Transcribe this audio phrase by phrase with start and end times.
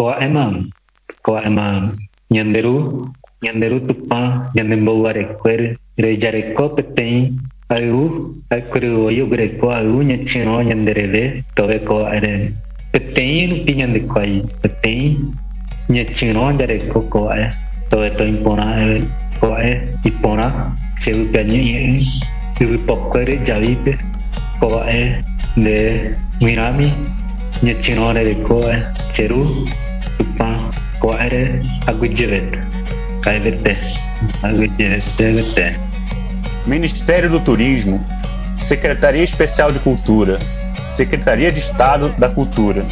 [0.00, 0.44] koema
[1.24, 1.66] koema
[2.34, 2.76] ñanderu
[3.44, 4.18] ñanderu tupa.
[4.56, 5.66] Ñandemboguare kuere
[6.04, 7.16] rejareko peteĩ
[7.74, 8.02] ayvu
[8.54, 11.22] aikuryvoi oguereko ayvu ñacherõ ñandereve
[11.56, 12.32] toveko va'ere
[12.92, 15.04] peteĩ rupi ñandekuai peteĩ
[16.00, 16.04] e.
[16.58, 17.44] Jareko ko'e
[17.90, 19.02] toveto iporã e.
[19.70, 19.72] e.
[20.10, 20.46] Iporã
[21.02, 22.04] chevipia ñe'ẽ
[22.60, 23.92] yvypokue rejavípe
[25.64, 25.78] de
[26.40, 26.88] mirami.
[26.88, 26.88] G̃uirãmi
[27.64, 28.76] ñachyrõ rereko e.
[29.14, 29.40] ceru
[31.00, 32.58] ko are agujevet
[33.22, 33.76] kaivete
[34.42, 35.78] agujevet
[36.66, 38.04] Ministério do Turismo,
[38.66, 40.38] Secretaria Especial de Cultura,
[40.94, 42.84] Secretaria de Estado da Cultura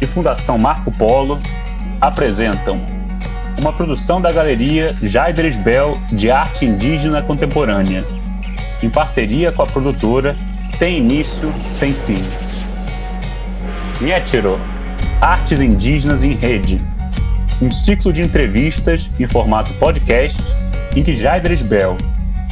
[0.00, 1.38] e Fundação Marco Polo
[2.00, 2.80] apresentam
[3.58, 8.04] uma produção da Galeria Jair Esbel de Arte Indígena Contemporânea,
[8.82, 10.36] em parceria com a produtora
[10.76, 12.22] Sem Início, Sem Fim.
[14.00, 14.58] Nietiro,
[15.20, 16.80] Artes Indígenas em Rede,
[17.60, 20.40] um ciclo de entrevistas em formato podcast
[20.96, 21.94] em que Jair Esbel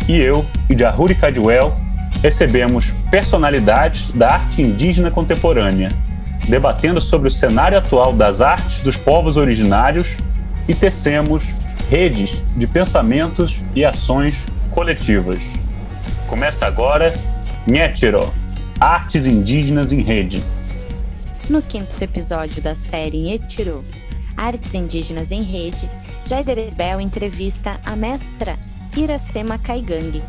[0.06, 1.74] e eu, e Jahuri Cadwell,
[2.22, 5.90] recebemos personalidades da arte indígena contemporânea,
[6.46, 10.16] debatendo sobre o cenário atual das artes dos povos originários
[10.68, 11.44] e tecemos
[11.88, 15.42] redes de pensamentos e ações coletivas.
[16.26, 17.14] Começa agora
[17.66, 18.30] Nhetiro,
[18.78, 20.44] Artes Indígenas em Rede.
[21.48, 23.82] No quinto episódio da série Nhetiro,
[24.36, 25.90] Artes Indígenas em Rede,
[26.26, 28.58] Jaider Bell entrevista a mestra
[28.94, 30.22] Iracema Kaigang,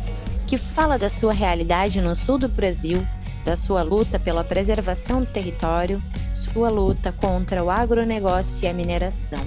[0.46, 3.06] que fala da sua realidade no sul do Brasil,
[3.44, 6.02] da sua luta pela preservação do território,
[6.34, 9.44] sua luta contra o agronegócio e a mineração.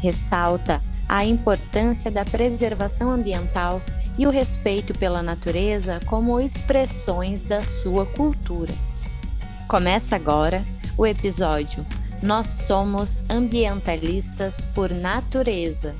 [0.00, 3.82] Ressalta a importância da preservação ambiental
[4.16, 8.72] e o respeito pela natureza como expressões da sua cultura.
[9.68, 10.64] Começa agora
[10.98, 11.86] o episódio
[12.20, 15.94] Nós Somos Ambientalistas por Natureza.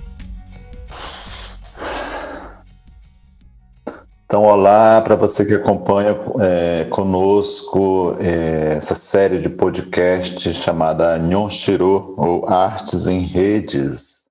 [4.25, 12.15] Então, olá para você que acompanha é, conosco é, essa série de podcast chamada Nhonshiro,
[12.19, 14.27] ou Artes em Redes.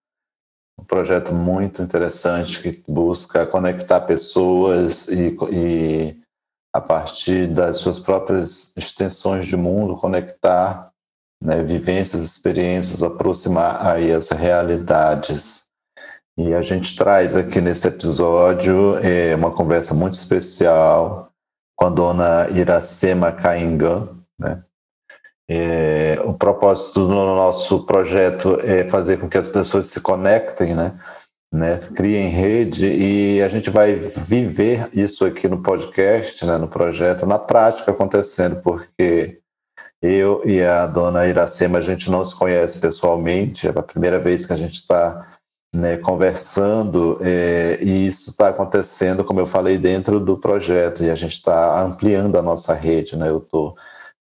[0.77, 6.26] Um projeto muito interessante que busca conectar pessoas e, e
[6.73, 10.91] a partir das suas próprias extensões de mundo, conectar
[11.41, 15.66] né, vivências, experiências, aproximar aí as realidades.
[16.38, 21.31] E a gente traz aqui nesse episódio é, uma conversa muito especial
[21.75, 24.09] com a dona Iracema Caingan.
[24.39, 24.63] Né?
[25.50, 31.00] É, o propósito do nosso projeto é fazer com que as pessoas se conectem, né?
[31.53, 31.78] Né?
[31.96, 36.58] criem rede, e a gente vai viver isso aqui no podcast, né?
[36.58, 39.40] no projeto, na prática acontecendo, porque
[40.02, 44.46] eu e a dona Iracema, a gente não se conhece pessoalmente, é a primeira vez
[44.46, 45.28] que a gente está
[45.74, 51.16] né, conversando, é, e isso está acontecendo, como eu falei, dentro do projeto, e a
[51.16, 53.16] gente está ampliando a nossa rede.
[53.16, 53.30] Né?
[53.30, 53.75] Eu estou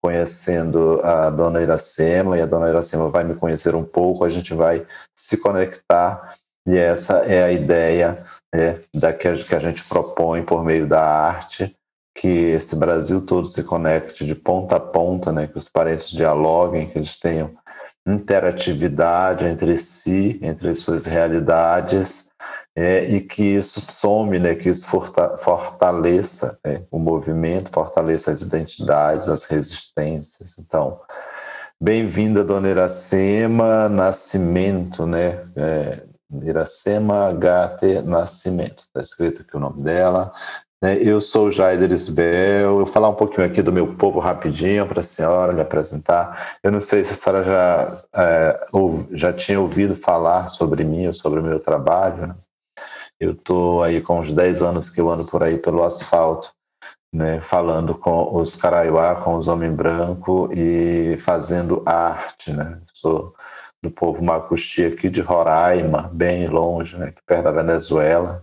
[0.01, 4.53] conhecendo a dona Iracema, e a dona Iracema vai me conhecer um pouco, a gente
[4.53, 4.85] vai
[5.15, 6.33] se conectar,
[6.65, 11.75] e essa é a ideia é, da que a gente propõe por meio da arte,
[12.15, 16.87] que esse Brasil todo se conecte de ponta a ponta, né, que os parentes dialoguem,
[16.87, 17.51] que eles tenham
[18.05, 22.31] interatividade entre si, entre suas realidades,
[22.75, 24.87] é, e que isso some, né, que isso
[25.37, 30.57] fortaleça né, o movimento, fortaleça as identidades, as resistências.
[30.59, 30.99] Então,
[31.79, 35.39] bem-vinda, dona Iracema Nascimento, né?
[35.55, 40.33] É, Iracema HT Nascimento, está escrito aqui o nome dela.
[40.83, 40.97] Né?
[41.01, 44.99] Eu sou Jaider Isbel, eu vou falar um pouquinho aqui do meu povo rapidinho para
[44.99, 46.57] a senhora me apresentar.
[46.61, 51.07] Eu não sei se a senhora já, é, ou, já tinha ouvido falar sobre mim
[51.07, 52.27] ou sobre o meu trabalho.
[52.27, 52.35] Né?
[53.17, 56.51] Eu estou aí com uns 10 anos que eu ando por aí pelo asfalto,
[57.13, 62.51] né, falando com os caraiuá, com os homens brancos e fazendo arte.
[62.51, 62.79] Né?
[62.91, 63.33] Sou
[63.83, 68.41] do povo macuxi aqui de Roraima, bem longe, né, perto da Venezuela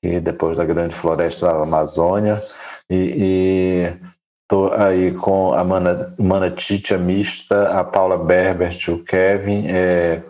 [0.00, 2.40] e depois da grande floresta da Amazônia.
[2.88, 3.92] E
[4.42, 10.22] estou aí com a Mana, Mana Titia Mista, a Paula Berbert, o Kevin, é,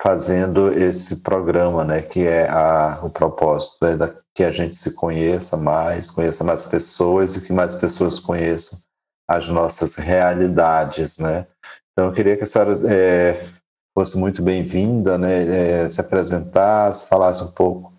[0.00, 4.94] fazendo esse programa, né, que é a, o propósito, é da, que a gente se
[4.94, 8.78] conheça mais, conheça mais pessoas e que mais pessoas conheçam
[9.28, 11.46] as nossas realidades, né.
[12.00, 13.44] Então, eu queria que a senhora é,
[13.92, 17.92] fosse muito bem-vinda, né, é, se apresentasse, falasse um pouco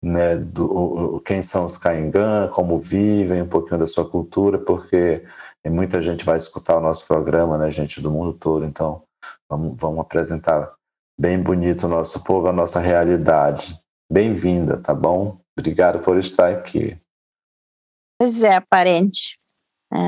[0.00, 5.24] né, do, quem são os Caingã, como vivem, um pouquinho da sua cultura, porque
[5.66, 9.02] muita gente vai escutar o nosso programa, né, gente do mundo todo, então
[9.50, 10.72] Vamos, vamos apresentar
[11.18, 13.76] bem bonito o nosso povo, a nossa realidade.
[14.10, 15.40] Bem-vinda, tá bom?
[15.58, 16.96] Obrigado por estar aqui.
[18.18, 19.38] Pois é, parente.
[19.92, 19.98] É,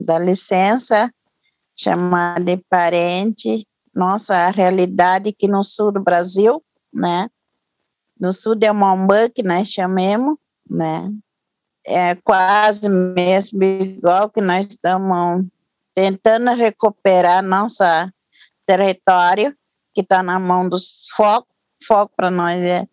[0.00, 1.12] dá licença,
[1.76, 3.66] chamar de parente.
[3.94, 7.28] Nossa realidade aqui no sul do Brasil, né?
[8.18, 10.36] No sul de Amambã, que nós chamemos,
[10.68, 11.10] né?
[11.84, 15.44] É quase mesmo igual que nós estamos
[15.94, 17.82] tentando recuperar nosso
[18.64, 19.54] território,
[19.92, 21.52] que está na mão dos focos.
[21.84, 22.86] Foco para nós é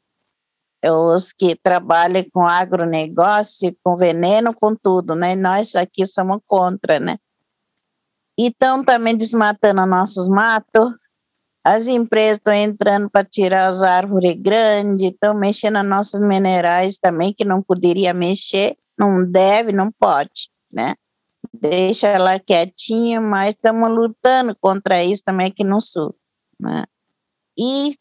[0.92, 5.36] os que trabalham com agronegócio, com veneno, com tudo, né?
[5.36, 7.18] Nós aqui somos contra, né?
[8.40, 10.94] Estão também desmatando nossos matos.
[11.64, 17.34] As empresas estão entrando para tirar as árvores grandes, estão mexendo nos nossos minerais também,
[17.34, 20.96] que não poderia mexer, não deve, não pode, né?
[21.54, 26.16] Deixa ela quietinha, mas estamos lutando contra isso também aqui no Sul,
[26.60, 26.86] né?
[27.58, 27.96] E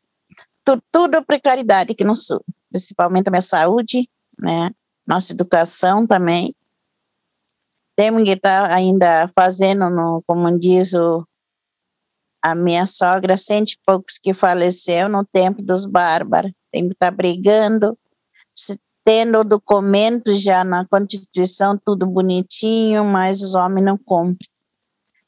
[0.65, 4.09] tu, tudo precariedade aqui no Sul principalmente a minha saúde,
[4.39, 4.71] né?
[5.07, 6.55] Nossa educação também.
[7.99, 11.27] Temos que estar tá ainda fazendo, no, como diz o,
[12.41, 16.53] a minha sogra, cento e poucos que faleceu no tempo dos bárbaros.
[16.71, 17.99] Tem que estar tá brigando,
[19.05, 24.49] tendo documento já na Constituição, tudo bonitinho, mas os homens não cumprem.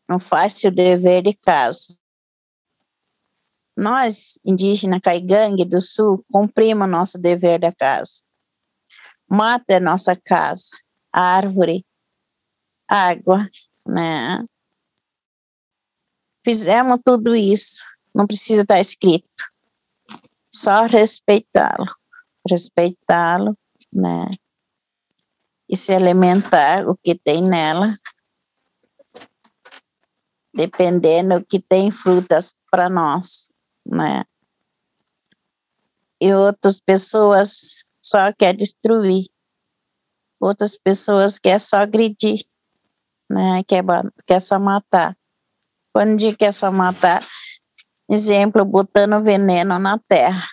[0.09, 1.93] Não fazem o dever de casa.
[3.77, 8.23] Nós, indígenas caigangue do sul, cumprimos nosso dever da casa.
[9.29, 10.71] Mata é nossa casa,
[11.13, 11.85] árvore,
[12.91, 13.49] água,
[13.87, 14.45] né?
[16.45, 17.85] Fizemos tudo isso,
[18.15, 19.45] não precisa estar escrito.
[20.53, 21.87] Só respeitá-lo,
[22.49, 23.57] respeitá-lo,
[23.93, 24.27] né?
[25.69, 27.97] E se alimentar o que tem nela,
[30.53, 33.55] dependendo que tem frutas para nós
[33.91, 34.25] né?
[36.21, 39.29] E outras pessoas só quer destruir.
[40.39, 42.45] Outras pessoas quer só agredir,
[43.31, 43.63] né?
[43.63, 43.85] Quer,
[44.27, 45.17] quer só matar.
[45.93, 47.25] Quando diz que é só matar,
[48.09, 50.49] exemplo, botando veneno na terra,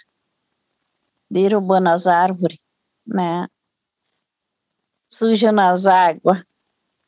[1.29, 2.59] derrubando as árvores,
[3.05, 3.47] né?
[5.09, 6.43] Suja nas águas,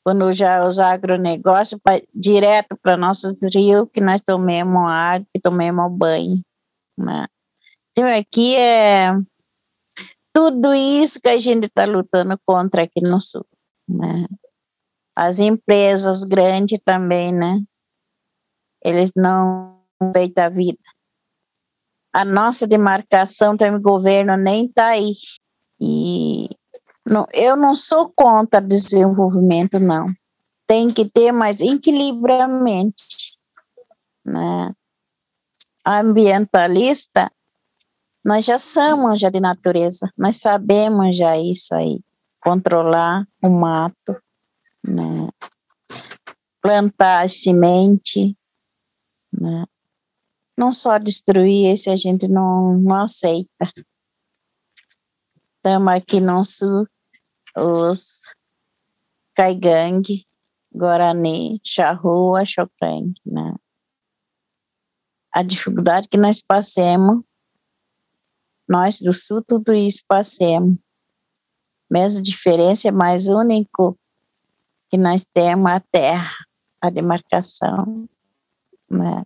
[0.04, 5.92] quando já os agronegócios, pra, direto para nossos rios, que nós tomemos água, que tomemos
[5.92, 6.42] banho.
[6.98, 7.26] Né?
[7.92, 9.12] Então, aqui é
[10.34, 13.46] tudo isso que a gente está lutando contra aqui no Sul.
[13.88, 14.26] Né?
[15.22, 17.62] As empresas grandes também, né?
[18.82, 20.80] Eles não respeitam a vida.
[22.14, 25.12] A nossa demarcação também, o governo nem está aí.
[25.78, 26.48] E
[27.06, 30.08] não, eu não sou contra desenvolvimento, não.
[30.66, 33.04] Tem que ter mais equilibramento.
[34.24, 34.74] Né?
[35.86, 37.30] Ambientalista,
[38.24, 42.00] nós já somos já de natureza, nós sabemos já isso aí,
[42.42, 44.16] controlar o mato,
[44.84, 45.30] né?
[46.62, 48.38] plantar semente,
[49.32, 49.66] né?
[50.58, 53.74] não só destruir, esse a gente não, não aceita.
[55.56, 56.88] Estamos aqui no sul,
[57.58, 58.34] os
[59.34, 60.26] Caigangue,
[60.74, 63.56] Guarani, Charrua, Chocrangue, né?
[65.32, 67.24] A dificuldade que nós passemos,
[68.68, 70.78] nós do sul, tudo isso passemos.
[71.90, 73.99] Mesma diferença, mas o único
[74.90, 76.46] que nós temos a terra,
[76.82, 78.08] a demarcação,
[78.90, 79.24] né?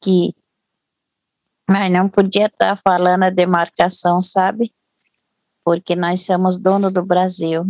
[0.00, 0.34] Que
[1.70, 4.72] mas não podia estar falando a demarcação, sabe?
[5.64, 7.64] porque nós somos dono do Brasil.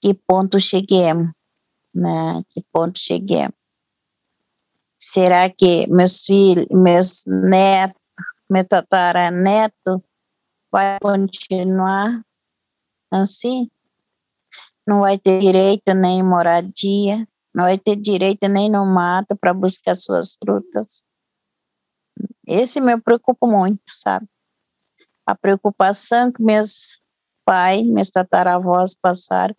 [0.00, 1.30] Que ponto cheguemos,
[1.94, 2.42] né?
[2.50, 3.54] Que ponto cheguemos?
[4.98, 8.00] Será que meus filhos, meus netos,
[8.48, 10.02] meu tataraneto
[10.70, 12.22] vai continuar
[13.10, 13.70] assim?
[14.86, 19.94] Não vai ter direito nem moradia, não vai ter direito nem no mato para buscar
[19.94, 21.04] suas frutas.
[22.46, 24.28] Esse me preocupa muito, sabe?
[25.26, 27.00] A preocupação que meus
[27.44, 29.54] pai, meus tataravós passaram,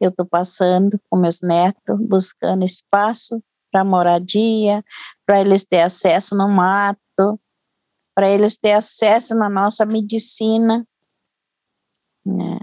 [0.00, 4.84] eu estou passando com meus netos, buscando espaço para moradia,
[5.26, 7.40] para eles ter acesso no mato,
[8.14, 10.86] para eles ter acesso na nossa medicina,
[12.24, 12.58] né?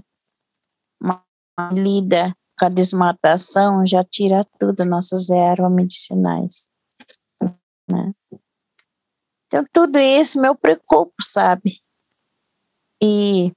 [1.72, 6.70] Lida com a desmatação já tira tudo nossas ervas medicinais,
[7.90, 8.12] né?
[9.46, 11.80] Então, tudo isso me preocupa, sabe?
[13.00, 13.52] E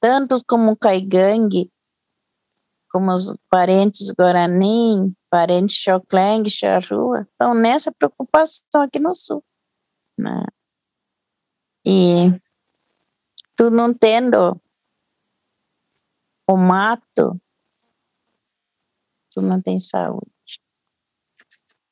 [0.00, 1.70] tantos como Caigangue,
[2.90, 9.44] como os parentes Guarani, parentes Xocleng, Charrua, estão nessa preocupação aqui no sul.
[10.18, 10.44] Né?
[11.86, 12.40] E
[13.54, 14.60] tu não tendo
[16.48, 17.38] o mato,
[19.30, 20.32] tu não tem saúde.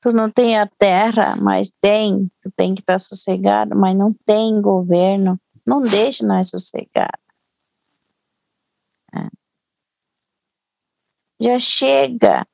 [0.01, 4.61] Tu não tem a terra, mas tem, tu tem que estar sossegado, mas não tem
[4.61, 7.21] governo, não deixa nós sossegados.
[9.15, 9.29] É.
[11.41, 12.47] Já chega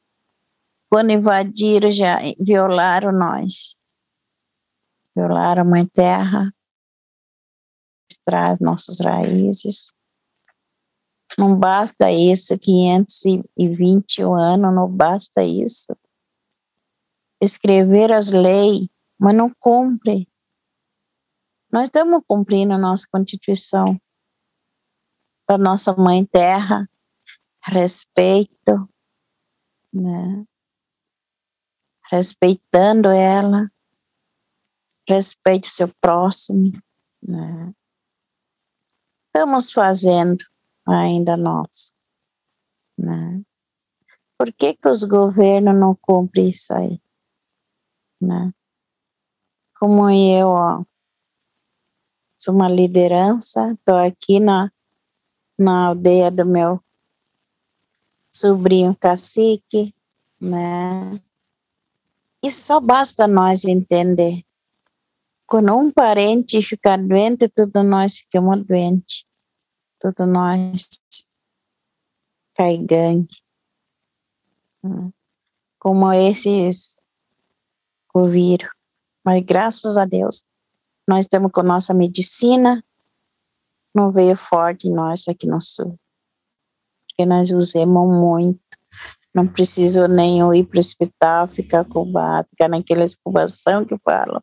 [0.90, 3.76] quando invadiram, já violaram nós.
[5.14, 6.52] Violaram a mãe terra,
[8.10, 9.94] extrair nossas raízes.
[11.38, 15.96] Não basta isso, 520 anos, não basta isso.
[17.40, 20.28] Escrever as leis, mas não cumpre.
[21.70, 23.98] Nós estamos cumprindo a nossa Constituição,
[25.48, 26.88] da nossa Mãe Terra,
[27.62, 28.88] respeito,
[29.92, 30.44] né?
[32.12, 33.72] respeitando ela,
[35.08, 36.72] respeite seu próximo,
[37.26, 37.72] né?
[39.26, 40.44] Estamos fazendo
[40.86, 41.92] ainda nós,
[42.98, 43.42] né?
[44.36, 47.00] Por que que os governos não cumprem isso aí,
[48.20, 48.52] né?
[49.78, 50.84] Como eu, ó,
[52.36, 54.70] sou uma liderança, estou aqui na,
[55.58, 56.82] na aldeia do meu
[58.32, 59.94] sobrinho cacique,
[60.40, 61.20] né?
[62.42, 64.44] E só basta nós entender.
[65.46, 69.24] Quando um parente ficar doente, todos nós ficamos doentes.
[70.02, 70.88] Todos nós
[72.54, 73.36] cai gangue.
[75.78, 77.00] Como esses
[78.12, 78.68] o vírus.
[79.24, 80.44] Mas graças a Deus,
[81.08, 82.84] nós estamos com nossa medicina,
[83.94, 85.96] não veio forte em nós aqui no sul
[87.12, 88.60] porque nós usamos muito.
[89.34, 94.42] Não preciso nem ir para o hospital, ficar cubado, ficar naquela incubação que falam.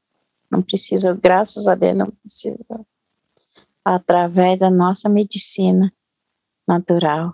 [0.49, 2.57] Não preciso, graças a Deus, não preciso.
[3.85, 5.91] Através da nossa medicina
[6.67, 7.33] natural,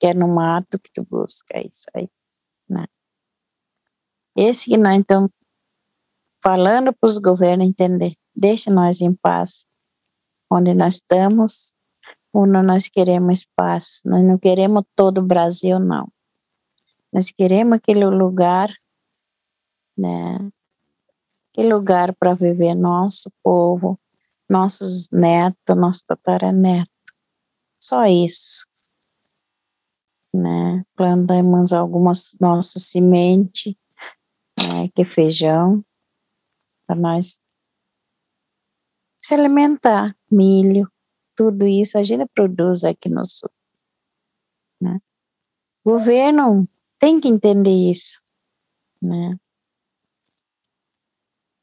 [0.00, 2.08] que é no mato que tu busca isso aí.
[2.68, 2.86] Né?
[4.36, 5.30] Esse que nós estamos
[6.42, 8.16] falando para os governos entender.
[8.34, 9.66] Deixa nós em paz.
[10.50, 11.74] Onde nós estamos,
[12.32, 14.02] onde nós queremos espaço.
[14.06, 16.10] Nós não queremos todo o Brasil, não.
[17.12, 18.74] Nós queremos aquele lugar,
[19.96, 20.38] né?
[21.52, 24.00] Aquele lugar para viver nosso povo,
[24.52, 26.90] nossos netos, nosso tataraneto.
[27.78, 28.66] Só isso.
[30.34, 30.84] Né?
[30.94, 33.74] Plantamos algumas nossas sementes,
[34.58, 34.88] né?
[34.94, 35.82] que é feijão,
[36.86, 37.40] para nós
[39.18, 40.90] se alimentar, milho,
[41.34, 43.50] tudo isso a gente produz aqui no Sul.
[44.80, 45.00] Né?
[45.84, 46.68] O governo
[46.98, 48.20] tem que entender isso.
[49.00, 49.38] Né?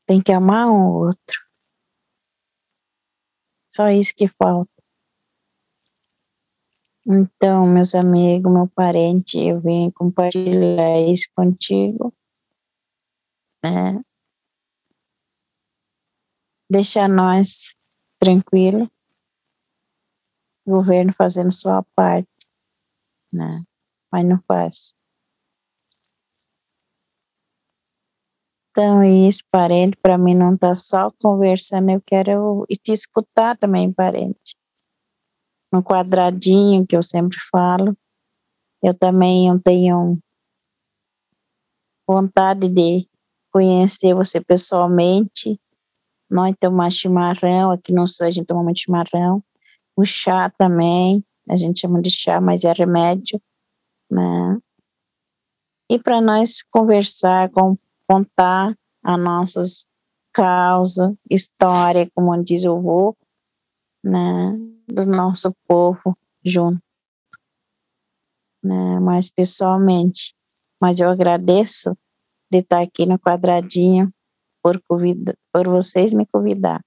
[0.07, 1.48] Tem que amar um outro.
[3.69, 4.71] Só isso que falta.
[7.07, 12.13] Então, meus amigos, meu parente, eu vim compartilhar isso contigo.
[13.63, 14.01] Né?
[16.69, 17.73] Deixar nós
[18.19, 18.87] tranquilos
[20.69, 22.29] governo fazendo sua parte,
[23.33, 23.63] né?
[24.11, 24.93] Mas não faz.
[28.81, 34.55] Então, isso, parente, para mim não tá só conversando, eu quero te escutar também, parente.
[35.69, 37.93] No quadradinho que eu sempre falo,
[38.81, 40.17] eu também tenho
[42.07, 43.05] vontade de
[43.51, 45.59] conhecer você pessoalmente.
[46.31, 49.43] Nós tomamos chimarrão, aqui no sul a gente toma muito chimarrão
[49.93, 53.41] o chá também, a gente chama de chá, mas é remédio,
[54.09, 54.57] né?
[55.91, 57.77] E para nós conversar, com,
[58.09, 59.87] contar as nossas
[60.33, 63.15] causas, história, como diz o vô,
[64.03, 64.57] né?
[64.87, 66.81] Do nosso povo junto,
[68.63, 68.99] né?
[68.99, 70.33] Mais pessoalmente.
[70.81, 71.95] Mas eu agradeço
[72.51, 74.11] de estar aqui no quadradinho
[74.63, 76.83] por, convida, por vocês me convidar.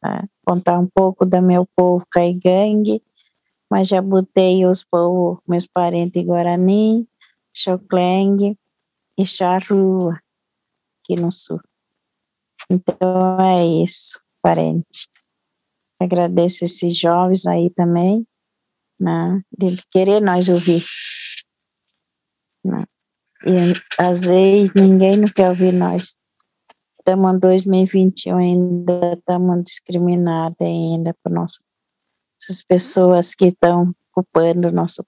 [0.00, 0.26] Tá?
[0.44, 3.00] Contar um pouco do meu povo caigangue,
[3.70, 7.06] mas já botei os povos, meus parentes Guarani,
[7.54, 8.56] Xocleng
[9.16, 10.18] e Charrua,
[11.12, 11.60] aqui no sul.
[12.70, 15.08] Então é isso, parente.
[16.00, 18.26] Agradeço esses jovens aí também,
[18.98, 20.84] né, de querer nós ouvir.
[22.64, 22.84] Né?
[23.44, 26.16] E às vezes ninguém não quer ouvir nós
[26.98, 31.58] estamos em 2021 ainda estamos discriminados ainda por nossas
[32.68, 35.04] pessoas que estão ocupando nosso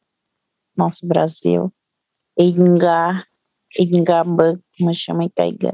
[0.77, 1.73] nosso Brasil.
[2.37, 3.25] Ingá,
[3.79, 5.73] Ingamba, como chama em Caigã.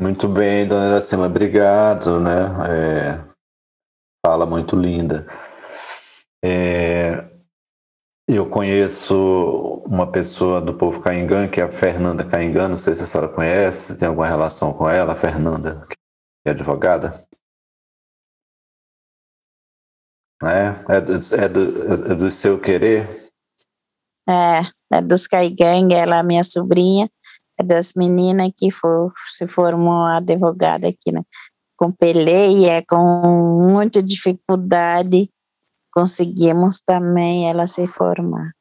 [0.00, 2.46] Muito bem, dona Iracema, obrigado, né?
[2.68, 3.24] É,
[4.24, 5.26] fala muito linda.
[6.44, 7.24] É,
[8.28, 13.04] eu conheço uma pessoa do povo Caingã, que é a Fernanda Caingã, não sei se
[13.04, 15.96] a senhora conhece, tem alguma relação com ela, a Fernanda, que
[16.46, 17.14] é advogada?
[20.42, 23.08] É, é do, é do, é do seu querer?
[24.28, 27.08] É, é dos Caigang, ela é minha sobrinha,
[27.64, 31.22] das meninas que for, se formou advogada aqui, né?
[31.76, 35.30] Com peleia, com muita dificuldade,
[35.92, 38.52] conseguimos também ela se formar.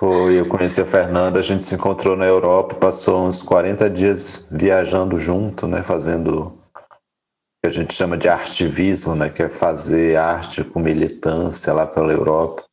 [0.00, 4.46] Foi, eu conheci a Fernanda, a gente se encontrou na Europa, passou uns 40 dias
[4.50, 6.58] viajando junto, né, fazendo o
[7.62, 12.12] que a gente chama de artivismo, né, que é fazer arte com militância lá pela
[12.12, 12.64] Europa.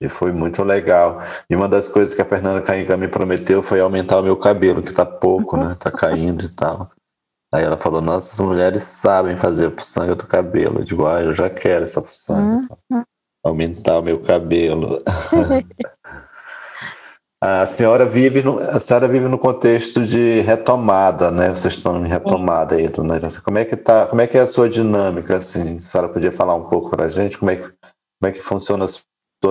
[0.00, 1.20] E foi muito legal.
[1.48, 4.82] E uma das coisas que a Fernanda Cainga me prometeu foi aumentar o meu cabelo,
[4.82, 6.90] que tá pouco, né, tá caindo e tal.
[7.52, 10.80] Aí ela falou: Nossa, as mulheres sabem fazer a puçanga do cabelo.
[10.80, 12.66] Eu digo: Ah, eu já quero essa puçanga.
[12.90, 13.02] Uhum.
[13.44, 14.98] Aumentar o meu cabelo.
[17.42, 21.48] a senhora vive no, a senhora vive no contexto de retomada, né?
[21.48, 24.06] Vocês estão em retomada aí, dona Como é que tá?
[24.06, 25.78] Como é que é a sua dinâmica assim?
[25.78, 28.40] A senhora podia falar um pouco para a gente como é que como é que
[28.40, 29.02] funciona a sua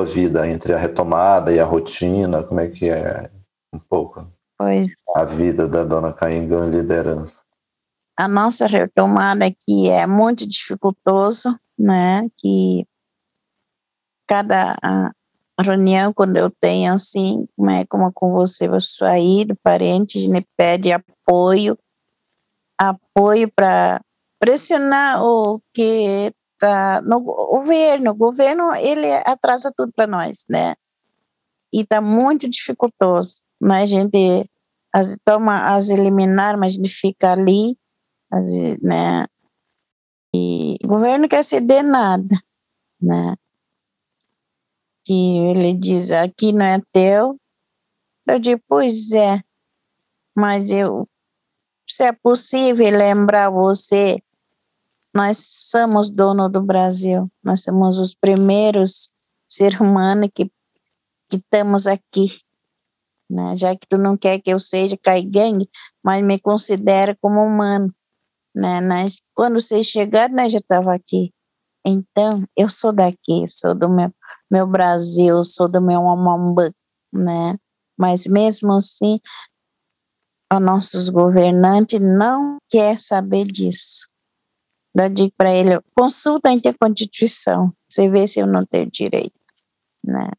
[0.06, 2.44] vida entre a retomada e a rotina?
[2.44, 3.30] Como é que é
[3.74, 4.26] um pouco?
[4.58, 4.90] Pois.
[5.16, 7.42] A vida da dona Caingan liderança
[8.20, 12.30] a nossa retomada aqui é muito dificultoso, né?
[12.38, 12.86] Que
[14.28, 14.76] cada
[15.58, 20.92] reunião, quando eu tenho assim, né, como com você, vou sair do parente, me pede
[20.92, 21.78] apoio,
[22.78, 24.02] apoio para
[24.38, 28.12] pressionar o que está no governo.
[28.12, 30.76] O governo, ele atrasa tudo para nós, né?
[31.74, 33.44] E está muito dificultoso.
[33.60, 34.50] Mas a gente
[34.94, 37.78] as, toma as eliminar, mas a gente fica ali
[38.82, 39.26] né?
[40.34, 42.36] E o governo quer ceder nada,
[43.02, 43.36] né?
[45.04, 47.40] Que ele diz, aqui não é teu.
[48.28, 49.42] Eu digo, pois é,
[50.36, 51.10] mas eu,
[51.88, 54.22] se é possível lembrar você,
[55.16, 55.38] nós
[55.70, 59.12] somos dono do Brasil, nós somos os primeiros
[59.46, 60.46] seres humanos que,
[61.30, 62.40] que estamos aqui,
[63.30, 63.56] né?
[63.58, 65.70] Já que tu não quer que eu seja caigangue,
[66.04, 67.94] mas me considera como humano
[68.56, 68.82] né?
[68.82, 71.34] Mas quando vocês chegaram, né, já estava aqui.
[71.86, 74.14] Então, eu sou daqui, sou do meu,
[74.52, 76.72] meu Brasil, sou do meu Amambã,
[77.14, 77.58] né?
[77.98, 79.20] Mas mesmo assim,
[80.54, 84.09] os nossos governantes não quer saber disso.
[84.96, 89.40] Eu digo para ele, consulta a Constituição, você vê se eu não tenho direito,
[90.04, 90.30] né?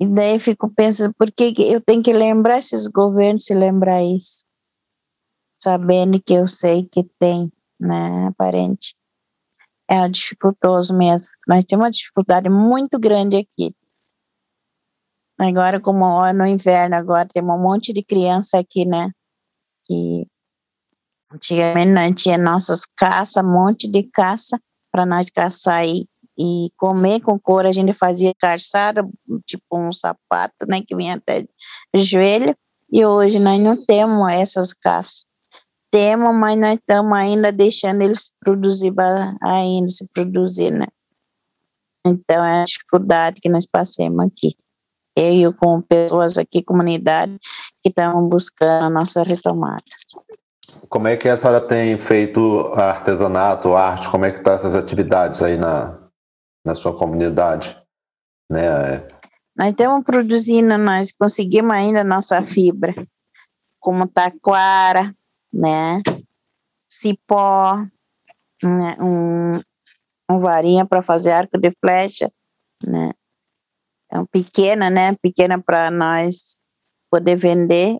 [0.00, 4.44] E daí fico pensando, por que eu tenho que lembrar esses governos se lembrar isso?
[5.58, 8.94] Sabendo que eu sei que tem, né, parente.
[9.88, 11.28] É dificultoso mesmo.
[11.46, 13.74] Nós temos uma dificuldade muito grande aqui.
[15.38, 19.10] Agora, como no inverno, agora tem um monte de criança aqui, né?
[19.84, 20.26] Que
[21.34, 24.58] antigamente nós tinha nossas caças, um monte de caça
[24.90, 27.68] para nós caçar e, e comer com couro.
[27.68, 29.06] A gente fazia calçada,
[29.46, 30.82] tipo um sapato, né?
[30.86, 31.46] Que vinha até
[31.94, 32.56] joelho.
[32.92, 35.26] E hoje nós não temos essas caças
[35.94, 38.92] temos, mas nós estamos ainda deixando eles produzir,
[39.40, 40.88] ainda se produzir, né?
[42.04, 44.56] Então, é a dificuldade que nós passamos aqui.
[45.16, 47.38] Eu com pessoas aqui, comunidade,
[47.80, 49.84] que estão buscando a nossa retomada.
[50.88, 54.10] Como é que a senhora tem feito artesanato, arte?
[54.10, 55.98] Como é que estão tá essas atividades aí na,
[56.64, 57.76] na sua comunidade?
[58.50, 59.06] Né?
[59.56, 62.94] Nós estamos produzindo, nós conseguimos ainda nossa fibra,
[63.80, 65.14] como taquara,
[65.52, 66.02] né?
[66.88, 67.76] Cipó,
[68.62, 68.96] né?
[69.00, 69.60] um,
[70.30, 72.30] um varinha para fazer arco de flecha,
[72.84, 73.10] né?
[74.10, 75.14] É um pequena, né?
[75.20, 76.60] Pequena para nós
[77.10, 77.98] poder vender.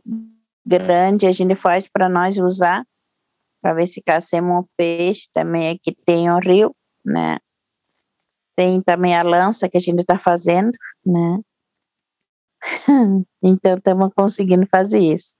[0.66, 2.85] Grande a gente faz para nós usar,
[3.62, 5.29] para ver se caçamos um peixe.
[5.33, 6.74] Também aqui tem o rio,
[7.05, 7.38] né?
[8.57, 10.72] Tem também a lança que a gente está fazendo,
[11.05, 11.40] né?
[13.42, 15.37] então estamos conseguindo fazer isso.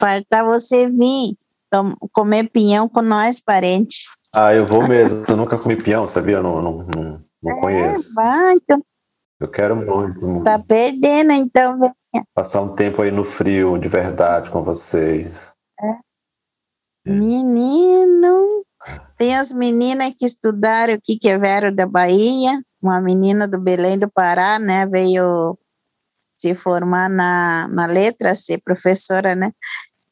[0.00, 1.36] Falta você vir
[2.12, 4.04] comer pinhão com nós, parente.
[4.34, 5.24] Ah, eu vou mesmo.
[5.28, 6.36] Eu nunca comi pinhão, sabia?
[6.36, 8.14] Eu não, não, não, não é, conheço.
[8.14, 8.82] Vai, então.
[9.40, 10.44] Eu quero muito, muito.
[10.44, 11.78] Tá perdendo, então.
[12.12, 12.24] Venha.
[12.34, 15.52] Passar um tempo aí no frio, de verdade, com vocês.
[15.80, 15.98] É.
[17.04, 18.64] Menino,
[19.16, 24.10] tem as meninas que estudaram aqui, que vieram da Bahia, uma menina do Belém do
[24.10, 25.58] Pará, né, veio
[26.38, 29.52] se formar na, na letra, ser professora, né?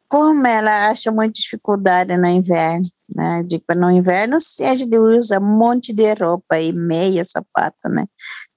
[0.08, 3.42] Como ela acha muita dificuldade no inverno, né?
[3.44, 8.04] Digo, no inverno, sim, a gente usa um monte de roupa e meia, sapato, né?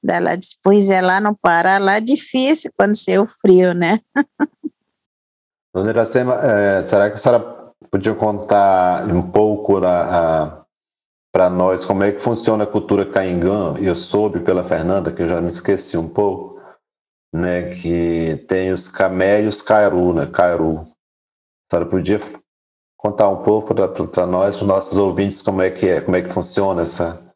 [0.07, 3.99] Ela depois é lá no Pará, lá é difícil quando ser o frio, né?
[5.73, 12.11] Dona Iracema, é, será que a senhora podia contar um pouco para nós como é
[12.11, 13.75] que funciona a cultura caingã?
[13.79, 16.59] Eu soube pela Fernanda, que eu já me esqueci um pouco,
[17.33, 20.79] né, que tem os camé e os cairu, né, cairu.
[20.79, 22.19] A senhora podia
[22.97, 26.21] contar um pouco para nós, para os nossos ouvintes, como é que é, como é
[26.21, 27.28] que funciona essa,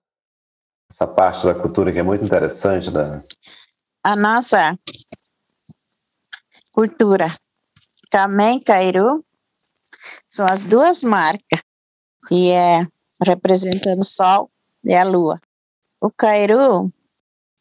[0.94, 2.92] essa parte da cultura que é muito interessante.
[2.92, 3.24] Da...
[4.04, 4.78] A nossa
[6.72, 7.28] cultura
[8.12, 9.26] Camé e Cairu
[10.30, 11.62] são as duas marcas,
[12.28, 12.86] que é
[13.26, 14.52] representando o Sol
[14.84, 15.40] e a Lua.
[16.00, 16.94] O Cairu,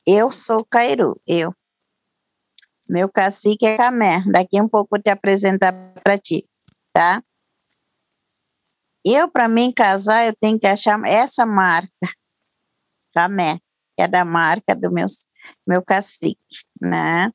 [0.06, 1.54] eu sou Cairu, eu.
[2.86, 4.22] Meu cacique é Camé.
[4.30, 5.72] Daqui um pouco eu te apresentar
[6.04, 6.46] para ti,
[6.92, 7.22] tá?
[9.04, 11.88] Eu, para mim casar, eu tenho que achar essa marca,
[13.12, 13.58] Camé,
[13.96, 15.06] que é da marca do meu,
[15.66, 16.38] meu cacique,
[16.80, 17.30] né?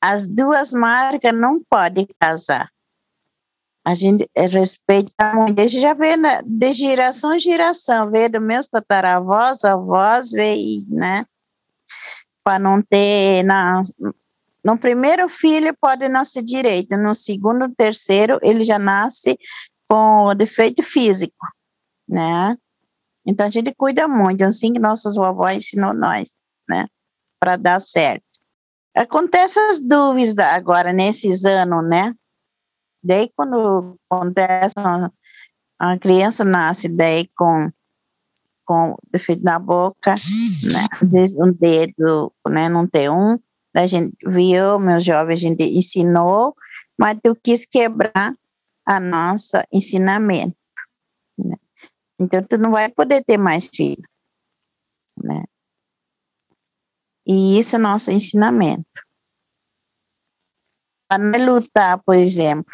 [0.00, 2.70] As duas marcas não podem casar.
[3.84, 5.60] A gente respeita muito.
[5.60, 10.56] A gente já vê né, de geração em geração, vê do meus tataravós, avós, vê,
[10.88, 11.26] né?
[12.44, 13.42] Para não ter.
[13.42, 13.82] Na,
[14.64, 19.36] no primeiro filho pode nascer direito, no segundo, terceiro, ele já nasce
[19.88, 21.46] com defeito físico,
[22.08, 22.56] né?
[23.26, 26.34] Então a gente cuida muito, assim que nossas vovós ensinou nós,
[26.68, 26.86] né?
[27.40, 28.24] Para dar certo.
[28.94, 32.14] Acontece as dúvidas agora nesses anos, né?
[33.02, 34.74] Daí quando acontece,
[35.78, 37.70] a criança nasce daí com
[38.64, 40.14] com defeito na boca,
[40.72, 40.86] né?
[41.00, 42.68] Às vezes um dedo, né?
[42.68, 43.38] Não tem um.
[43.74, 46.54] A gente viu, meus jovens, a gente ensinou,
[46.98, 48.34] mas tu quis quebrar
[48.86, 50.56] a nossa ensinamento?
[52.18, 54.08] Então tu não vai poder ter mais filho,
[55.16, 55.42] né?
[57.26, 59.02] E isso é nosso ensinamento.
[61.08, 62.72] Para não lutar, por exemplo,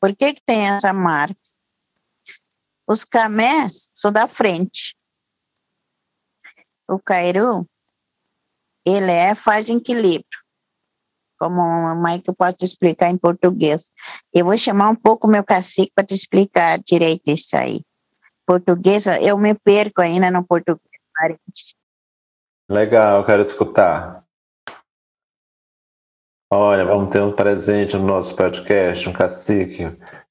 [0.00, 1.36] por que, que tem essa marca?
[2.86, 4.96] Os camés são da frente.
[6.88, 7.68] O cairu,
[8.84, 10.24] ele é, faz equilíbrio.
[11.38, 11.60] Como
[11.96, 13.90] mais que eu posso te explicar em português.
[14.32, 17.82] Eu vou chamar um pouco meu cacique para te explicar direito isso aí.
[18.46, 21.76] Português, eu me perco ainda no português, parente.
[22.68, 24.24] Legal, quero escutar.
[26.50, 29.84] Olha, vamos ter um presente no nosso podcast, um cacique.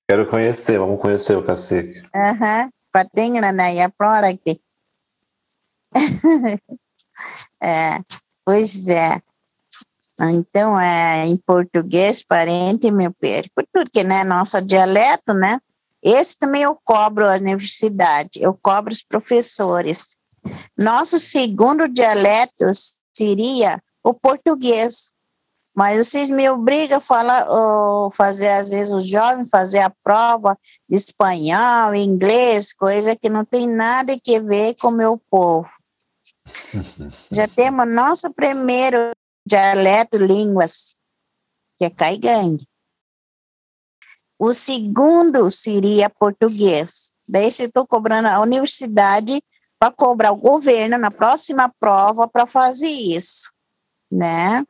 [0.08, 2.02] Quero conhecer, vamos conhecer o cacique.
[2.16, 4.62] Aham, patinho na ya flora aqui.
[7.62, 8.00] é,
[8.46, 9.22] pois é.
[10.20, 15.60] Então, é, em português, parente, meu perco, porque, né, nosso dialeto, né,
[16.06, 20.16] esse também eu cobro a universidade, eu cobro os professores.
[20.78, 22.70] Nosso segundo dialeto
[23.12, 25.12] seria o português.
[25.76, 30.56] Mas vocês me obrigam a falar, ou fazer, às vezes, os jovens fazer a prova
[30.88, 35.70] de espanhol, inglês, coisa que não tem nada que ver com o meu povo.
[37.34, 39.10] Já temos nosso primeiro
[39.44, 40.96] dialeto línguas,
[41.80, 42.66] que é caigangue.
[44.38, 47.12] O segundo seria português.
[47.28, 49.42] Daí, se estou cobrando a universidade,
[49.80, 53.52] para cobrar o governo na próxima prova para fazer isso,
[54.12, 54.66] né?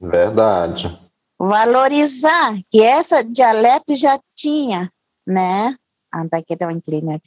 [0.00, 0.98] Verdade.
[1.38, 4.90] Valorizar que essa dialeto já tinha,
[5.26, 5.74] né?
[6.10, 7.22] Ah, tá aqui tá inclinado,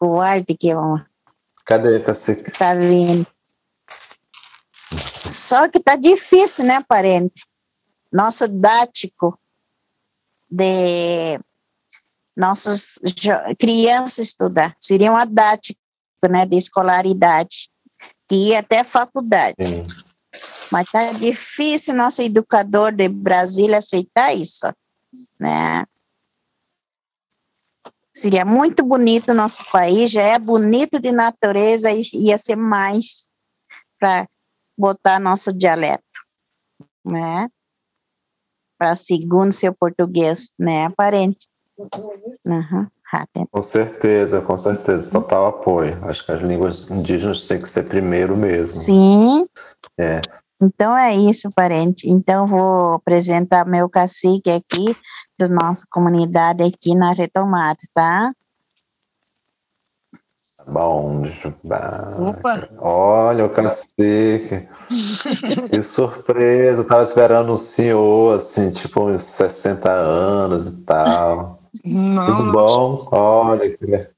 [0.00, 1.02] o arte que vamos.
[1.64, 2.50] Cadê, cacique?
[2.50, 3.26] Tá vindo.
[5.26, 7.46] Só que tá difícil, né, parente?
[8.10, 9.38] Nosso dático
[10.50, 11.38] de
[12.36, 12.98] nossos
[13.58, 15.80] crianças estudar, seria um adático
[16.30, 17.68] né, de escolaridade,
[18.28, 19.56] que ia até faculdade.
[19.60, 19.86] Sim.
[20.70, 24.66] Mas tá difícil nosso educador de Brasília aceitar isso,
[25.38, 25.84] né?
[28.14, 33.28] Seria muito bonito o nosso país, já é bonito de natureza e ia ser mais
[33.98, 34.28] para
[34.76, 36.02] botar nosso dialeto,
[37.04, 37.48] né?
[38.78, 41.48] Para segundo seu português, né, aparente.
[42.44, 42.86] Uhum.
[43.50, 45.98] Com certeza, com certeza, total apoio.
[46.02, 48.76] Acho que as línguas indígenas têm que ser primeiro mesmo.
[48.76, 49.46] Sim.
[49.98, 50.20] É.
[50.60, 52.08] Então é isso, parente.
[52.10, 54.94] Então vou apresentar meu cacique aqui
[55.38, 58.32] da nossa comunidade aqui na retomada, tá?
[60.68, 61.22] Bom.
[62.28, 62.68] Opa!
[62.78, 64.68] Olha o cacique.
[65.70, 66.82] que surpresa.
[66.82, 71.58] Eu tava esperando um senhor, assim, tipo uns 60 anos e tal.
[71.84, 73.08] Não, Tudo bom?
[73.10, 74.08] Olha, que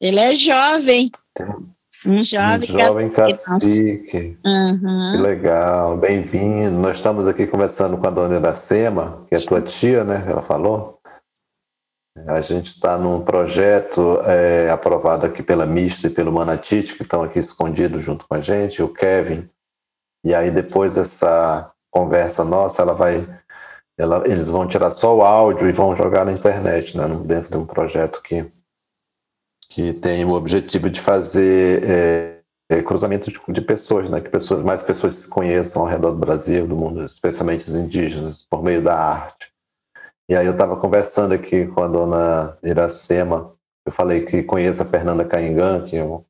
[0.00, 1.10] Ele é jovem.
[1.40, 3.44] Um um jovem, jovem cacique.
[3.46, 4.06] cacique.
[4.10, 5.20] Que Uhum.
[5.22, 6.76] legal, bem-vindo.
[6.78, 10.24] Nós estamos aqui conversando com a dona Iracema, que é tua tia, né?
[10.28, 10.95] Ela falou.
[12.28, 17.22] A gente está num projeto é, aprovado aqui pela Mista e pelo Manatite, que estão
[17.22, 19.48] aqui escondidos junto com a gente, o Kevin.
[20.24, 23.26] E aí, depois dessa conversa nossa, ela vai.
[23.98, 27.06] ela- eles vão tirar só o áudio e vão jogar na internet, né?
[27.24, 28.50] Dentro de um projeto que,
[29.70, 31.82] que tem o objetivo de fazer.
[31.84, 32.36] é,
[32.68, 34.20] é, cruzamento de, de pessoas, né?
[34.20, 38.42] Que pessoas, mais pessoas se conheçam ao redor do Brasil, do mundo, especialmente os indígenas,
[38.50, 39.52] por meio da arte.
[40.28, 44.86] E aí eu estava conversando aqui com a dona Iracema, eu falei que conheço a
[44.86, 46.24] Fernanda Caingan, que eu,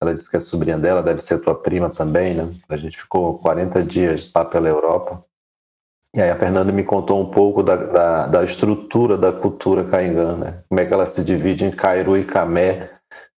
[0.00, 2.54] ela disse que é sobrinha dela, deve ser tua prima também, né?
[2.68, 5.24] A gente ficou 40 dias lá pela Europa.
[6.14, 10.36] E aí a Fernanda me contou um pouco da, da, da estrutura da cultura Caingan,
[10.36, 10.62] né?
[10.68, 12.90] Como é que ela se divide em Cairu e Camé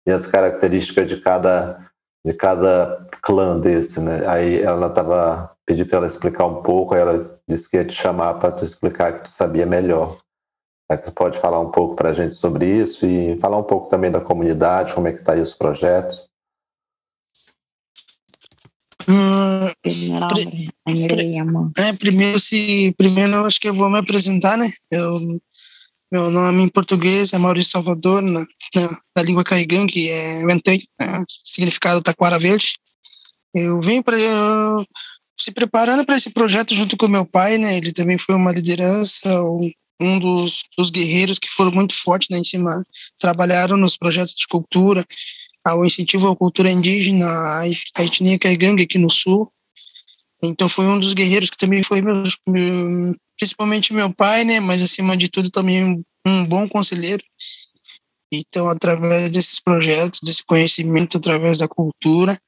[0.05, 1.87] e as características de cada
[2.27, 4.27] de cada clã desse, né?
[4.27, 7.93] Aí ela tava pedi para ela explicar um pouco, aí ela disse que ia te
[7.93, 10.17] chamar para tu explicar que tu sabia melhor.
[11.05, 14.11] Tu pode falar um pouco para a gente sobre isso e falar um pouco também
[14.11, 16.27] da comunidade, como é que tá aí os projetos.
[19.07, 19.91] Hum, é
[21.77, 24.71] é, primeiro, se, primeiro eu acho que eu vou me apresentar, né?
[24.91, 25.39] Eu,
[26.11, 28.41] meu nome em português é Maurício Salvador, na,
[28.75, 31.23] na, na língua Caigan, que é Ventei, né?
[31.29, 32.79] significado Taquara Verde.
[33.55, 34.17] Eu vim para
[35.41, 37.77] se preparando para esse projeto junto com meu pai, né?
[37.77, 39.41] Ele também foi uma liderança,
[40.01, 42.85] um, dos, dos guerreiros que foram muito fortes né, em cima,
[43.19, 45.05] trabalharam nos projetos de cultura,
[45.65, 47.27] ao incentivo à cultura indígena,
[47.95, 49.53] a etnia Caigangue aqui no sul.
[50.43, 54.61] Então foi um dos guerreiros que também foi meu, meu, principalmente meu pai, né?
[54.61, 57.23] Mas acima de tudo também um bom conselheiro.
[58.33, 62.41] Então através desses projetos, desse conhecimento, através da cultura,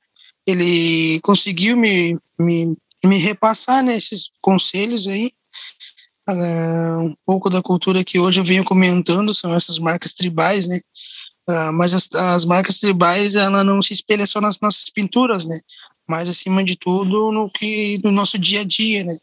[0.51, 5.33] ele conseguiu me, me, me repassar nesses né, conselhos aí.
[6.29, 10.81] Uh, um pouco da cultura que hoje eu venho comentando são essas marcas tribais, né?
[11.49, 15.59] Uh, mas as, as, marcas tribais ela não se espelha só nas nossas pinturas, né?
[16.07, 19.17] Mas acima de tudo no que no nosso dia a dia, né?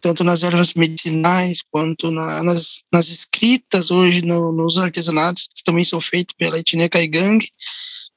[0.00, 5.84] Tanto nas ervas medicinais quanto na, nas, nas escritas hoje no, nos artesanatos que também
[5.84, 7.38] são feitos pela etnia Caigang.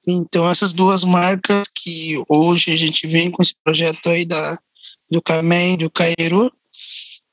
[0.07, 4.57] Então essas duas marcas que hoje a gente vem com esse projeto aí da
[5.09, 6.51] do Camé e do Cairu,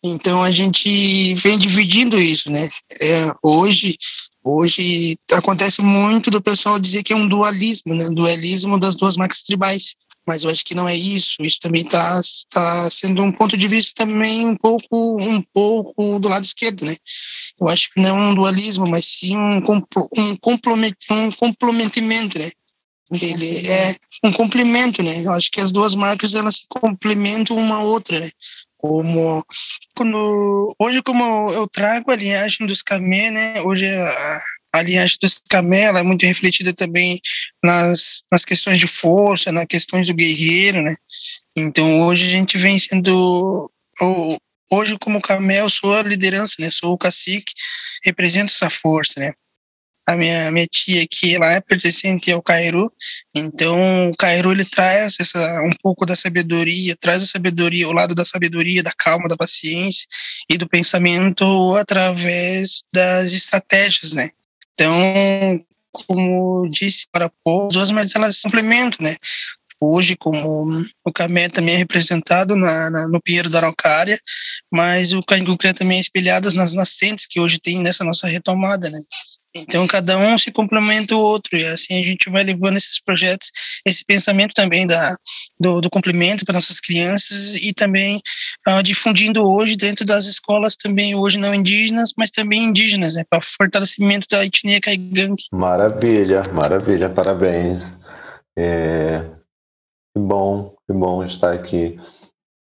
[0.02, 2.68] então a gente vem dividindo isso, né?
[3.00, 3.98] É, hoje,
[4.42, 8.08] hoje acontece muito do pessoal dizer que é um dualismo, né?
[8.10, 9.94] Dualismo das duas marcas tribais.
[10.26, 11.42] Mas eu acho que não é isso.
[11.42, 16.28] Isso também está tá sendo um ponto de vista também um pouco um pouco do
[16.28, 16.96] lado esquerdo, né?
[17.60, 19.82] Eu acho que não é um dualismo, mas sim um um
[20.16, 20.36] um
[21.32, 22.50] complementamento, né?
[23.12, 25.24] Ele é um complemento, né?
[25.24, 28.30] Eu acho que as duas marcas elas se complementam uma outra, né?
[28.80, 29.44] como
[29.94, 33.60] quando hoje como eu trago a linhagem dos camé né?
[33.60, 34.42] Hoje a,
[34.72, 37.20] a linhagem dos camé é muito refletida também
[37.62, 40.94] nas, nas questões de força nas questões do guerreiro né?
[41.56, 43.70] Então hoje a gente vem sendo
[44.70, 46.70] hoje como camé eu sou a liderança né?
[46.70, 47.52] Sou o cacique
[48.02, 49.32] represento essa força né
[50.12, 52.92] a minha, minha tia aqui, ela é pertencente ao Cairu,
[53.34, 58.14] então o Cairu ele traz essa, um pouco da sabedoria, traz a sabedoria, o lado
[58.14, 60.06] da sabedoria, da calma, da paciência
[60.48, 64.30] e do pensamento através das estratégias, né?
[64.74, 69.16] Então, como disse para pouco, as duas marcas elas complementam, né?
[69.82, 74.20] Hoje, como o Camé também é representado na, na, no Pinheiro da Araucária,
[74.70, 78.98] mas o Cangucré também é espelhado nas nascentes que hoje tem nessa nossa retomada, né?
[79.54, 83.50] Então, cada um se complementa o outro, e assim a gente vai levando esses projetos,
[83.84, 85.16] esse pensamento também da,
[85.58, 88.20] do, do complemento para nossas crianças e também
[88.68, 93.42] uh, difundindo hoje dentro das escolas também, hoje não indígenas, mas também indígenas, né, para
[93.42, 95.44] fortalecimento da etnia caigangue.
[95.52, 98.00] Maravilha, maravilha, parabéns.
[98.56, 99.24] É,
[100.14, 101.96] que bom, que bom estar aqui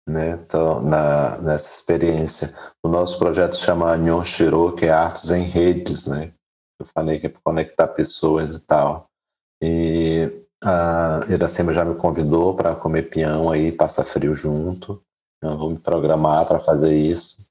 [0.08, 0.38] né,
[0.82, 2.54] na, nessa experiência.
[2.82, 6.32] O nosso projeto se chama Nyon Shiro, que é Artes em Redes, né?
[6.78, 9.08] Eu falei que é para conectar pessoas e tal.
[9.62, 10.30] E
[10.62, 15.02] a Iracema já me convidou para comer peão aí, passar frio junto.
[15.42, 17.46] Eu vou me programar para fazer isso.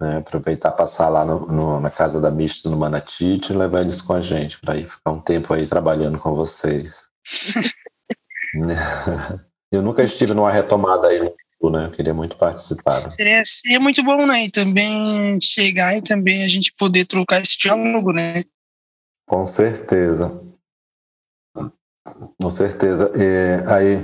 [0.00, 0.18] Né?
[0.18, 4.12] Aproveitar passar lá no, no, na casa da Mista no Manatite e levar eles com
[4.12, 7.08] a gente para ir ficar um tempo aí trabalhando com vocês.
[9.72, 11.34] Eu nunca estive numa retomada aí,
[11.70, 11.86] né?
[11.86, 13.10] Eu queria muito participar.
[13.10, 14.44] Seria, seria muito bom, né?
[14.44, 18.42] E também chegar e também a gente poder trocar esse diálogo, né?
[19.26, 20.40] Com certeza.
[22.40, 23.10] Com certeza.
[23.68, 23.98] Aí,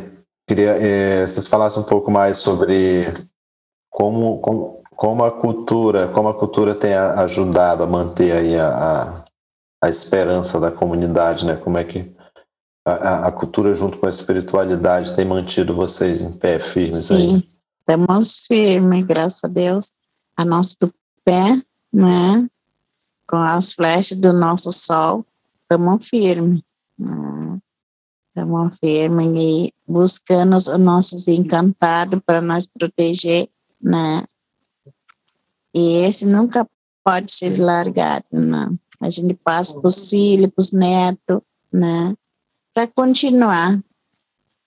[0.49, 3.13] queria é, vocês falassem um pouco mais sobre
[3.91, 9.25] como, como, como a cultura, como a cultura tem ajudado a manter aí a, a,
[9.85, 11.57] a esperança da comunidade, né?
[11.57, 12.15] Como é que
[12.85, 17.49] a, a, cultura junto com a espiritualidade tem mantido vocês em pé firmes Sim, aí?
[17.81, 19.93] estamos firmes, graças a Deus.
[20.37, 20.77] A nosso
[21.25, 21.63] pé,
[21.93, 22.49] né?
[23.27, 25.25] Com as flechas do nosso sol,
[25.63, 26.63] estamos firmes.
[28.29, 28.79] Estamos né?
[28.81, 33.49] firmes e buscando os nossos encantados para nós proteger,
[33.81, 34.25] né?
[35.75, 36.67] E esse nunca
[37.05, 38.69] pode ser largado, né?
[39.01, 41.41] A gente passa para os filhos, para os netos,
[41.73, 42.15] né?
[42.81, 43.79] Para continuar.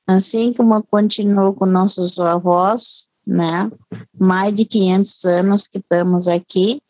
[0.08, 3.72] Assim como continuou com nossos avós, né?
[4.20, 6.82] Mais de 500 anos que estamos aqui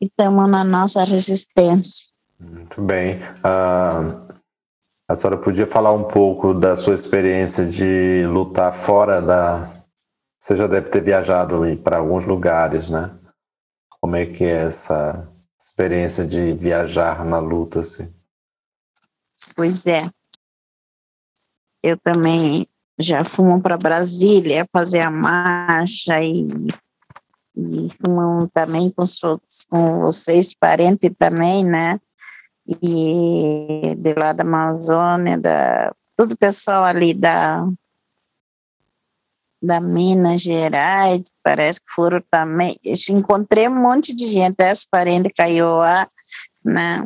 [0.00, 2.06] e estamos na nossa resistência.
[2.38, 3.18] Muito bem.
[3.18, 4.32] Uh,
[5.08, 9.68] a senhora podia falar um pouco da sua experiência de lutar fora da.
[10.38, 13.10] Você já deve ter viajado para alguns lugares, né?
[14.00, 15.28] Como é que é essa
[15.60, 18.12] experiência de viajar na luta, assim?
[19.54, 20.08] Pois é
[21.82, 22.66] eu também
[22.98, 26.48] já fomos para Brasília fazer a marcha e,
[27.56, 29.04] e fomos também com,
[29.68, 31.98] com vocês, parentes também, né?
[32.66, 37.66] E de lá da Amazônia, da, todo o pessoal ali da,
[39.60, 42.76] da Minas Gerais, parece que foram também.
[43.10, 46.08] Encontrei um monte de gente, as parentes Caioá,
[46.64, 47.04] né?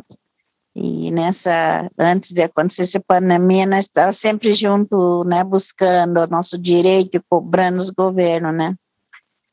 [0.79, 6.55] E nessa, antes de acontecer essa pandemia, nós estávamos sempre junto, né, buscando o nosso
[6.55, 8.75] direito cobrando os governos, né.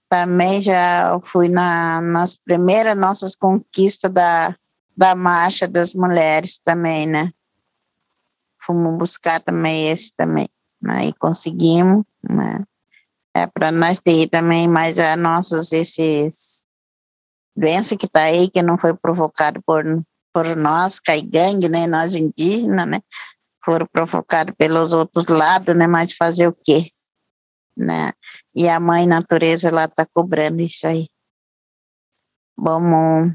[0.06, 4.54] Também já fui na, nas primeiras nossas conquistas da,
[4.94, 7.32] da marcha das mulheres também, né.
[8.60, 12.62] Fomos buscar também esse também, né, e conseguimos, né.
[13.34, 16.66] É para nós ter também mais a nossas, esses
[17.56, 20.04] doença que está aí, que não foi provocado por
[20.35, 23.01] por nós, caigangue, né, nós indígenas, né,
[23.64, 26.90] foram provocados pelos outros lados, né, mas fazer o quê?
[27.77, 28.12] Né?
[28.55, 31.09] E a mãe natureza lá está cobrando isso aí.
[32.57, 33.35] Vamos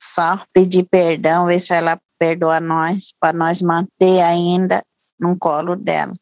[0.00, 4.84] só pedir perdão, ver se ela perdoa nós, para nós manter ainda
[5.18, 6.12] no colo dela.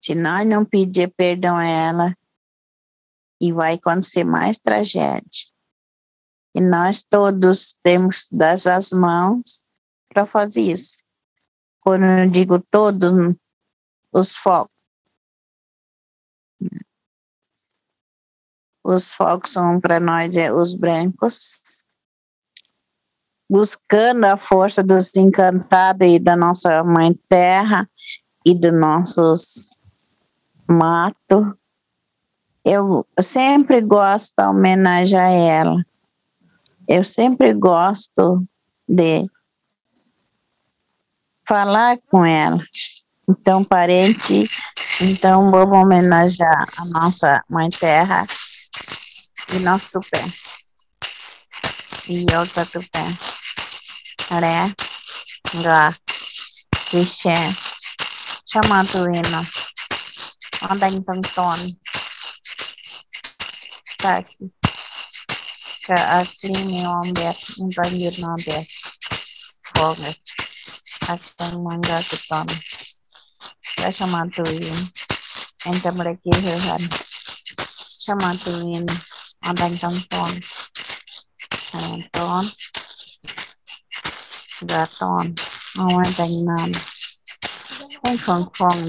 [0.00, 2.14] Se nós não pedir perdão a ela,
[3.40, 5.55] e vai acontecer mais tragédia.
[6.56, 9.62] E nós todos temos das as mãos
[10.08, 11.04] para fazer isso.
[11.80, 13.12] Quando eu digo todos,
[14.10, 14.74] os focos.
[18.82, 21.84] Os focos são para nós é, os brancos,
[23.50, 27.86] buscando a força dos encantados e da nossa mãe terra
[28.46, 29.78] e dos nossos
[30.66, 31.54] matos.
[32.64, 35.84] Eu sempre gosto de homenagear ela
[36.88, 38.46] eu sempre gosto
[38.88, 39.28] de
[41.46, 42.62] falar com ela.
[43.28, 44.44] Então, parente,
[45.00, 48.24] então vamos homenagear a nossa Mãe Terra
[49.52, 50.24] e nosso tupé.
[52.08, 53.04] E outra tupé.
[54.30, 54.72] Ré,
[55.62, 55.92] Gá,
[56.88, 57.34] Xixé,
[58.46, 59.46] chamando hino.
[60.70, 61.78] Onde então, Tony?
[63.98, 64.50] Tá aqui
[65.94, 68.66] Aslimin 11, İbrahim'in 11
[69.74, 70.16] folgas.
[71.06, 72.46] Hasta manga kutam.
[73.78, 74.78] Ya chamatuin.
[75.66, 76.82] Enta mereka heran.
[78.06, 78.86] Chamatuin.
[79.42, 80.32] Abang tonton.
[81.70, 82.44] Tonton.
[84.66, 85.26] Gaton.
[85.78, 86.70] Awan tangnam.
[88.02, 88.82] Kong kong kong.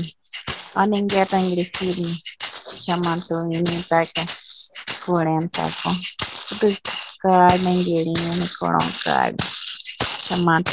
[0.76, 2.10] Aning gatang grisin.
[2.86, 3.62] Chamatuin.
[3.62, 4.24] Enta ka.
[5.06, 6.16] Kurenta kong.
[6.56, 9.38] buscar mangueirinha no prolongado.
[10.28, 10.72] Chamado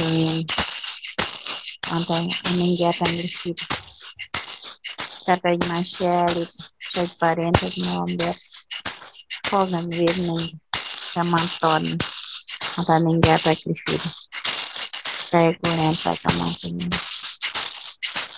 [1.93, 3.63] Antônio Mingueta Mircida.
[5.27, 6.49] Cata de Machele,
[6.81, 8.41] cheio de parentes, meu Humberto.
[9.47, 10.61] Folga Virgem,
[11.13, 11.97] chama Antônio.
[12.79, 14.13] Antônio Mingueta Cristina.
[15.31, 16.55] Pega o lento, vai tomar o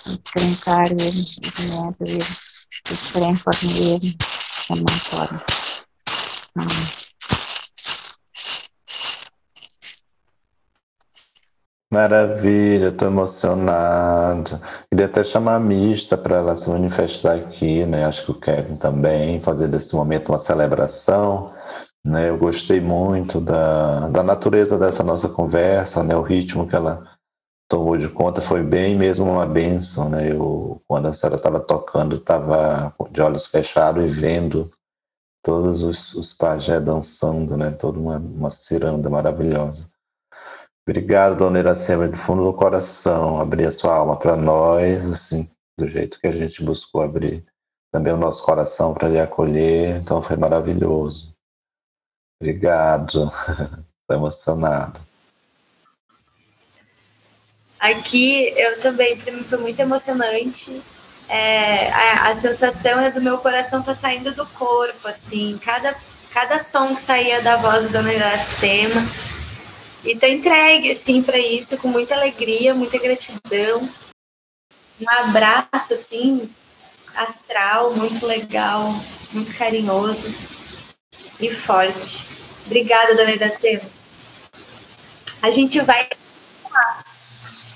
[0.09, 2.25] Encrencar ele, encrencar ele.
[2.91, 4.17] Encrencar ele,
[4.67, 5.45] chama Antônio.
[6.55, 7.06] Amém.
[11.89, 14.59] Maravilha, estou emocionado.
[14.89, 18.03] Queria até chamar a Mista para ela se manifestar aqui, né?
[18.05, 21.53] Acho que o Kevin também, fazer desse momento uma celebração.
[22.03, 22.29] Né?
[22.29, 26.15] Eu gostei muito da, da natureza dessa nossa conversa, né?
[26.15, 27.07] O ritmo que ela
[27.69, 30.31] tomou de conta foi bem mesmo uma benção, né?
[30.31, 34.69] Eu, quando a senhora estava tocando, estava de olhos fechados e vendo
[35.41, 37.71] todos os, os pajés dançando, né?
[37.71, 39.89] Toda uma, uma ciranda maravilhosa.
[40.87, 45.85] Obrigado, dona Iracema, do fundo do coração, abrir a sua alma para nós, assim, do
[45.85, 47.43] jeito que a gente buscou abrir
[47.91, 51.33] também o nosso coração para lhe acolher, então foi maravilhoso.
[52.41, 53.29] Obrigado,
[53.99, 55.01] estou emocionado.
[57.77, 60.81] Aqui eu também, para mim foi muito emocionante.
[61.27, 65.93] É, a, a, sensação é do meu coração tá saindo do corpo, assim, cada,
[66.31, 69.01] cada som que saía da voz da Dona Iracema
[70.03, 73.89] e tá entregue, assim, para isso, com muita alegria, muita gratidão.
[74.99, 76.49] Um abraço, assim,
[77.15, 78.93] astral, muito legal,
[79.33, 80.27] muito carinhoso
[81.39, 82.25] e forte.
[82.65, 83.81] Obrigada, dona Idacema.
[85.41, 86.07] A gente vai.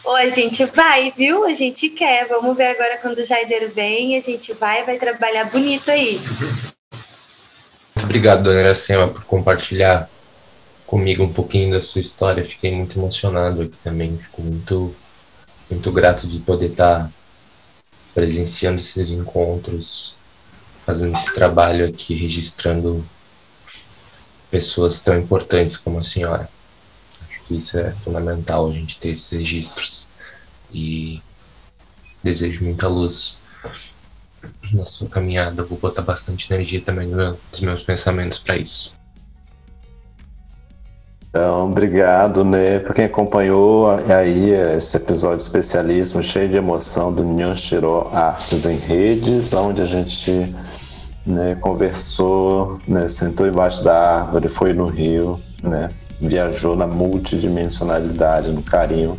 [0.04, 1.46] Ou a gente vai, viu?
[1.46, 2.28] A gente quer.
[2.28, 4.18] Vamos ver agora quando o Jaider vem.
[4.18, 6.20] A gente vai, vai trabalhar bonito aí.
[8.04, 10.10] Obrigado, dona Iracema, por compartilhar
[10.92, 12.46] comigo um pouquinho da sua história.
[12.46, 14.18] Fiquei muito emocionado aqui também.
[14.18, 14.94] Fico muito,
[15.70, 17.10] muito grato de poder estar
[18.14, 20.18] presenciando esses encontros,
[20.86, 23.06] fazendo esse trabalho aqui, registrando
[24.52, 26.50] pessoas tão importantes como a senhora.
[27.22, 30.06] Acho que isso é fundamental, a gente ter esses registros.
[30.74, 31.22] E
[32.22, 33.38] desejo muita luz
[34.74, 35.64] na sua caminhada.
[35.64, 39.00] Vou botar bastante energia também nos meus pensamentos para isso.
[41.32, 48.10] Então, obrigado, né, para quem acompanhou aí esse episódio especialíssimo, cheio de emoção do Nyanshiro
[48.14, 50.54] Artes em Redes, onde a gente
[51.26, 58.62] né, conversou, né, sentou embaixo da árvore, foi no rio, né, viajou na multidimensionalidade, no
[58.62, 59.16] carinho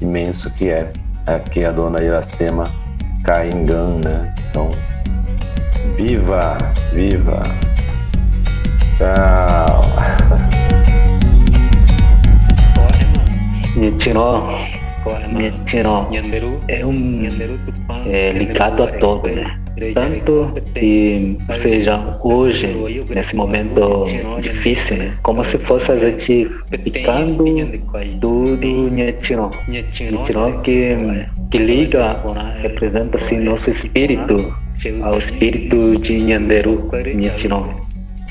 [0.00, 0.92] imenso que é
[1.24, 2.70] aqui a dona Iracema
[3.24, 4.34] Caingan, né?
[4.48, 4.70] Então,
[5.96, 6.58] viva,
[6.92, 7.42] viva!
[8.98, 9.73] Tchau!
[13.76, 14.48] Nichino,
[15.32, 16.08] Nichino
[16.68, 17.24] é um
[18.06, 19.58] é, ligado a todo, né?
[19.92, 22.68] Tanto que seja hoje,
[23.12, 24.04] nesse momento
[24.40, 25.14] difícil, né?
[25.22, 26.48] Como se fosse a gente
[26.84, 27.44] ficando
[28.20, 29.50] tudo Nichino.
[29.68, 30.96] Nichino que,
[31.50, 32.20] que liga,
[32.62, 34.54] representa assim nosso espírito
[35.02, 37.83] ao espírito de Nyanderu, Nichino.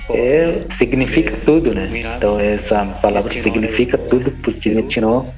[0.10, 1.89] É, significa tudo, né?
[2.18, 5.34] Então essa palavra significa tudo porque Nichino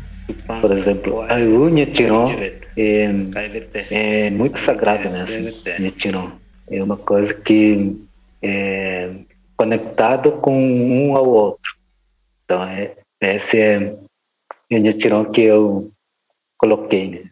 [0.61, 1.39] por exemplo, a
[1.69, 2.25] Nichino
[2.75, 3.09] é,
[3.91, 5.21] é muito sagrado, né?
[5.21, 5.53] Assim,
[6.69, 7.95] é uma coisa que
[8.41, 9.11] é
[9.55, 11.75] conectado com um ao outro.
[12.43, 13.95] Então, é, esse é
[14.71, 15.91] o Nichino que eu
[16.57, 17.29] coloquei, né?